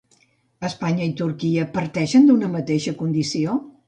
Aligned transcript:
Espanya 0.69 1.03
i 1.09 1.11
Turquia 1.19 1.65
parteixen 1.75 2.25
d'una 2.31 2.49
mateixa 2.55 2.95
condició? 3.03 3.55